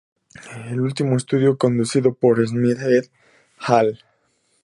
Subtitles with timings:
[0.67, 3.11] El último estudio conducido por Smith et
[3.59, 3.99] al.